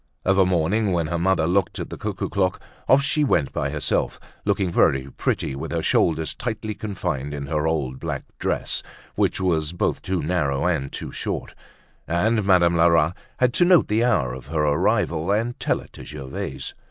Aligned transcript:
Of 0.25 0.39
a 0.39 0.47
morning, 0.47 0.93
when 0.93 1.05
her 1.05 1.19
mother 1.19 1.45
looked 1.45 1.77
at 1.77 1.91
the 1.91 1.97
cuckoo 1.97 2.27
clock, 2.29 2.59
off 2.87 3.03
she 3.03 3.23
went 3.23 3.53
by 3.53 3.69
herself, 3.69 4.19
looking 4.45 4.71
very 4.71 5.11
pretty 5.11 5.55
with 5.55 5.71
her 5.71 5.83
shoulders 5.83 6.33
tightly 6.33 6.73
confined 6.73 7.35
in 7.35 7.45
her 7.45 7.67
old 7.67 7.99
black 7.99 8.23
dress, 8.39 8.81
which 9.13 9.39
was 9.39 9.73
both 9.73 10.01
too 10.01 10.23
narrow 10.23 10.65
and 10.65 10.91
too 10.91 11.11
short; 11.11 11.53
and 12.07 12.43
Madame 12.43 12.75
Lerat 12.75 13.13
had 13.37 13.53
to 13.53 13.63
note 13.63 13.89
the 13.89 14.03
hour 14.03 14.33
of 14.33 14.47
her 14.47 14.61
arrival 14.63 15.29
and 15.29 15.59
tell 15.59 15.79
it 15.79 15.93
to 15.93 16.03
Gervaise. 16.03 16.73